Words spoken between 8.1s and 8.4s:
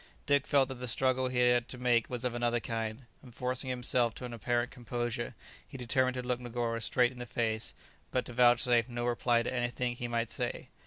to